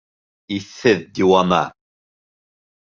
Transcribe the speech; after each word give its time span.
Иҫһеҙ 0.55 1.05
диуана! 1.21 1.63